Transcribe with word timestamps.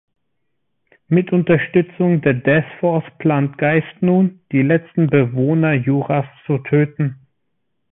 Mit 1.09 1.31
Unterstützung 1.31 2.21
der 2.21 2.33
Death 2.33 2.65
Force 2.79 3.05
plant 3.19 3.59
Geist 3.59 3.85
nun, 4.01 4.39
die 4.51 4.63
letzten 4.63 5.05
Bewohner 5.11 5.73
Juras 5.73 6.25
zu 6.47 6.57
töten. 6.57 7.19